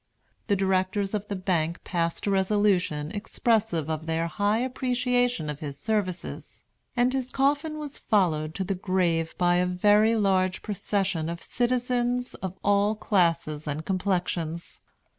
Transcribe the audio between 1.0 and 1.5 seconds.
of the